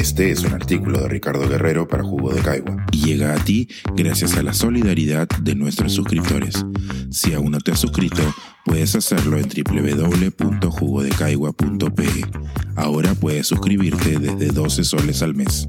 [0.00, 3.68] Este es un artículo de Ricardo Guerrero para Jugo de Caigua y llega a ti
[3.94, 6.64] gracias a la solidaridad de nuestros suscriptores.
[7.10, 8.22] Si aún no te has suscrito,
[8.64, 12.08] puedes hacerlo en www.jugodecaigua.pe.
[12.76, 15.68] Ahora puedes suscribirte desde 12 soles al mes.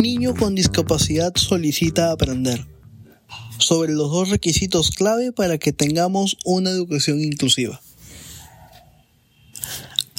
[0.00, 2.66] Niño con discapacidad solicita aprender
[3.58, 7.80] sobre los dos requisitos clave para que tengamos una educación inclusiva.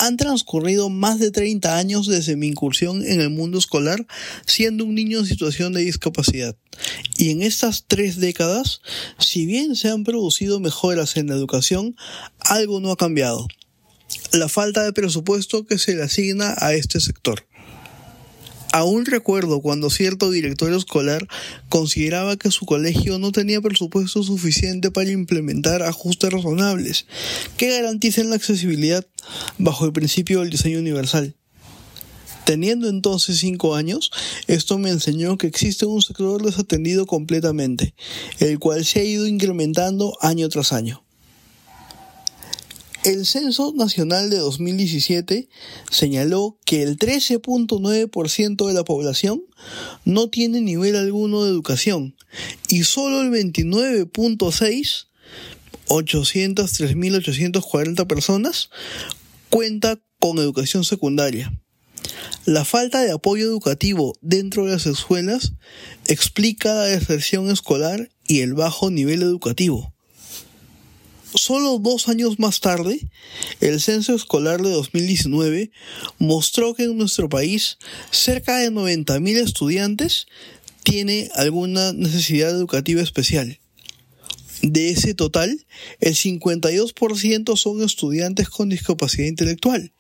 [0.02, 4.08] Han transcurrido más de 30 años desde mi incursión en el mundo escolar
[4.48, 6.56] siendo un niño en situación de discapacidad.
[7.18, 8.82] Y en estas tres décadas,
[9.20, 11.96] si bien se han producido mejoras en la educación,
[12.40, 13.48] algo no ha cambiado.
[14.34, 17.46] La falta de presupuesto que se le asigna a este sector.
[18.74, 21.28] Aún recuerdo cuando cierto director escolar
[21.68, 27.06] consideraba que su colegio no tenía presupuesto suficiente para implementar ajustes razonables
[27.58, 29.06] que garanticen la accesibilidad
[29.58, 31.36] bajo el principio del diseño universal.
[32.46, 34.10] Teniendo entonces cinco años,
[34.48, 37.94] esto me enseñó que existe un sector desatendido completamente,
[38.40, 41.04] el cual se ha ido incrementando año tras año.
[43.04, 45.50] El Censo Nacional de 2017
[45.90, 49.42] señaló que el 13.9% de la población
[50.06, 52.16] no tiene nivel alguno de educación
[52.70, 55.08] y solo el 29.6,
[55.88, 58.70] 803.840 personas,
[59.50, 61.52] cuenta con educación secundaria.
[62.46, 65.54] La falta de apoyo educativo dentro de las escuelas
[66.06, 69.91] explica la deserción escolar y el bajo nivel educativo.
[71.34, 73.08] Solo dos años más tarde,
[73.62, 75.72] el censo escolar de 2019
[76.20, 77.78] mostró que en nuestro país
[78.12, 80.28] cerca de 90.000 estudiantes
[80.84, 83.60] tiene alguna necesidad educativa especial.
[84.62, 85.66] De ese total,
[86.02, 89.94] el 52% son estudiantes con discapacidad intelectual,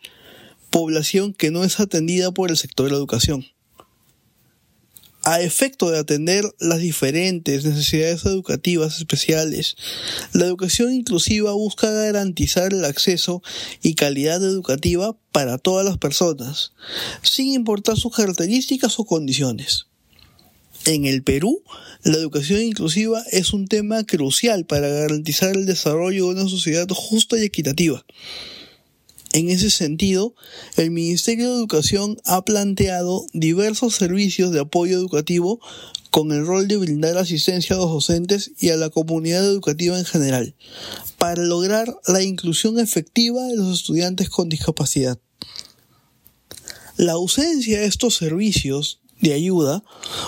[0.70, 3.46] población que no es atendida por el sector de la educación
[5.24, 9.76] a efecto de atender las diferentes necesidades educativas especiales,
[10.34, 13.44] la educación inclusiva busca garantizar el acceso
[13.82, 16.74] y calidad educativa para todas las personas,
[17.22, 19.86] sin importar sus características o condiciones.
[20.86, 21.62] En el Perú,
[22.04, 27.38] la educación inclusiva es un tema crucial para garantizar el desarrollo de una sociedad justa
[27.38, 28.04] y equitativa.
[29.34, 30.36] En ese sentido,
[30.76, 35.62] el Ministerio de Educación ha planteado diversos servicios de apoyo educativo
[36.10, 40.04] con el rol de brindar asistencia a los docentes y a la comunidad educativa en
[40.04, 40.56] general,
[41.18, 45.18] para lograr la inclusión efectiva de los estudiantes con discapacidad.
[46.98, 49.84] La ausencia de estos servicios de ayuda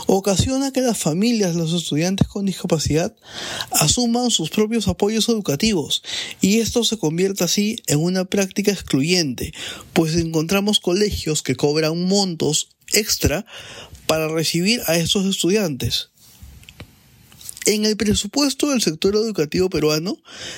[0.07, 3.15] ocasiona que las familias de los estudiantes con discapacidad
[3.71, 6.03] asuman sus propios apoyos educativos
[6.41, 9.53] y esto se convierte así en una práctica excluyente,
[9.93, 13.45] pues encontramos colegios que cobran montos extra
[14.07, 16.09] para recibir a estos estudiantes.
[17.65, 20.17] En el presupuesto del sector educativo peruano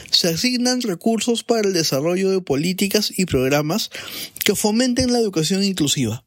[0.09, 3.91] se asignan recursos para el desarrollo de políticas y programas
[4.43, 6.24] que fomenten la educación inclusiva.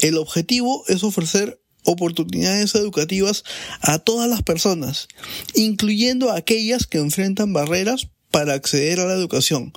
[0.00, 3.44] El objetivo es ofrecer oportunidades educativas
[3.80, 5.08] a todas las personas,
[5.54, 9.72] incluyendo a aquellas que enfrentan barreras para acceder a la educación,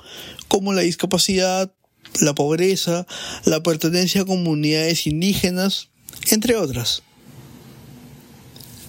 [0.48, 1.72] como la discapacidad,
[2.20, 3.06] la pobreza,
[3.44, 5.88] la pertenencia a comunidades indígenas,
[6.30, 7.02] entre otras.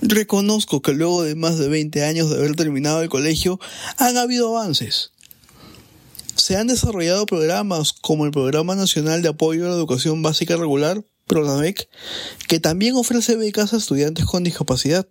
[0.01, 3.59] Reconozco que luego de más de 20 años de haber terminado el colegio
[3.97, 5.11] han habido avances.
[6.35, 11.05] Se han desarrollado programas como el Programa Nacional de Apoyo a la Educación Básica Regular,
[11.27, 11.89] PRONAVEC,
[12.47, 15.07] que también ofrece becas a estudiantes con discapacidad.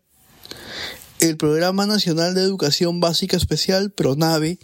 [1.20, 4.58] El Programa Nacional de Educación Básica Especial, PRONAVE,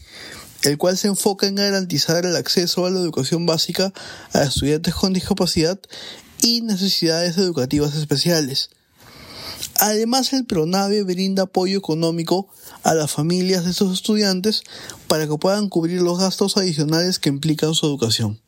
[0.62, 3.92] el cual se enfoca en garantizar el acceso a la educación básica
[4.32, 5.78] a estudiantes con discapacidad
[6.42, 8.70] y necesidades educativas especiales.
[9.80, 12.48] Además, el PRONAVE brinda apoyo económico
[12.82, 14.62] a las familias de estos estudiantes
[15.06, 18.40] para que puedan cubrir los gastos adicionales que implican su educación.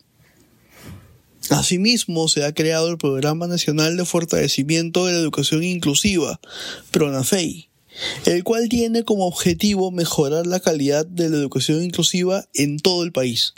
[1.50, 6.40] Asimismo, se ha creado el Programa Nacional de Fortalecimiento de la Educación Inclusiva,
[6.92, 7.68] PRONAFEI,
[8.26, 13.10] el cual tiene como objetivo mejorar la calidad de la educación inclusiva en todo el
[13.10, 13.54] país.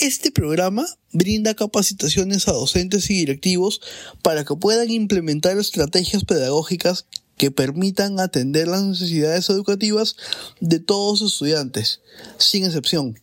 [0.00, 3.80] Este programa brinda capacitaciones a docentes y directivos
[4.22, 7.06] para que puedan implementar estrategias pedagógicas
[7.36, 10.16] que permitan atender las necesidades educativas
[10.60, 12.00] de todos los estudiantes,
[12.38, 13.18] sin excepción.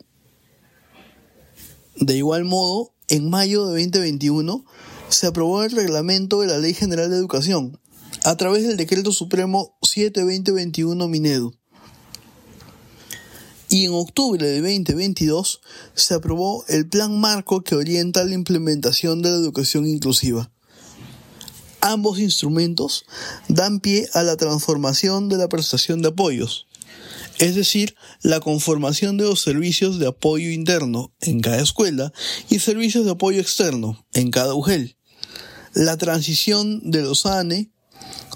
[1.96, 4.66] De igual modo, en mayo de 2021
[5.10, 7.80] se aprobó el reglamento de la Ley General de Educación
[8.24, 11.54] a través del Decreto Supremo 7-2021 Minedu.
[13.70, 15.62] y en octubre de 2022
[15.96, 20.52] se aprobó el Plan Marco que orienta la implementación de la educación inclusiva.
[21.82, 23.06] Ambos instrumentos
[23.50, 26.68] dan pie a la transformación de la prestación de apoyos,
[27.40, 32.14] es decir, la conformación de los servicios de apoyo interno en cada escuela
[32.50, 34.98] y servicios de apoyo externo en cada UGEL,
[35.74, 37.72] la transición de los ANE,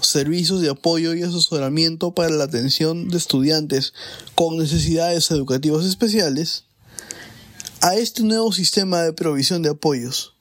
[0.02, 3.92] servicios de apoyo y asesoramiento para la atención de estudiantes
[4.34, 6.64] con necesidades educativas especiales,
[7.80, 10.34] a este nuevo sistema de provisión de apoyos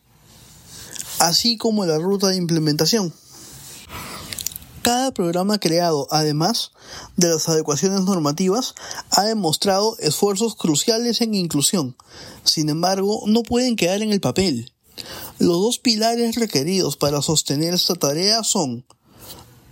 [1.19, 3.13] así como la ruta de implementación.
[5.17, 6.73] Programa creado, además
[7.15, 8.75] de las adecuaciones normativas,
[9.09, 11.97] ha demostrado esfuerzos cruciales en inclusión.
[12.43, 14.71] Sin embargo, no pueden quedar en el papel.
[15.39, 18.85] Los dos pilares requeridos para sostener esta tarea son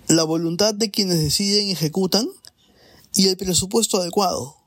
[0.08, 2.28] la voluntad de quienes deciden y ejecutan
[3.14, 4.58] y el presupuesto adecuado.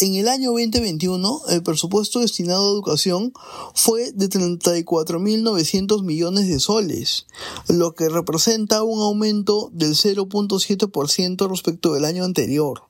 [0.00, 3.32] En el año 2021, el presupuesto destinado a educación
[3.74, 7.26] fue de 34.900 millones de soles,
[7.66, 12.82] lo que representa un aumento del 0.7% respecto del año anterior.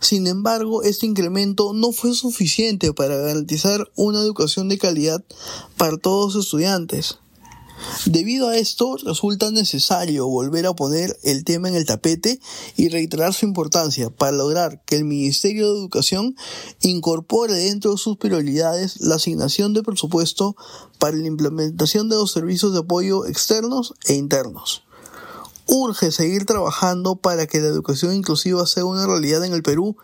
[0.00, 5.22] Sin embargo, este incremento no fue suficiente para garantizar una educación de calidad
[5.76, 7.18] para todos los estudiantes.
[8.06, 12.40] Debido a esto, resulta necesario volver a poner el tema en el tapete
[12.76, 16.34] y reiterar su importancia para lograr que el Ministerio de Educación
[16.80, 20.56] incorpore dentro de sus prioridades la asignación de presupuesto
[20.98, 24.84] para la implementación de los servicios de apoyo externos e internos.
[25.66, 29.96] Urge seguir trabajando para que la educación inclusiva sea una realidad en el Perú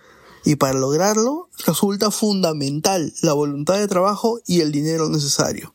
[0.45, 5.75] y para lograrlo resulta fundamental la voluntad de trabajo y el dinero necesario.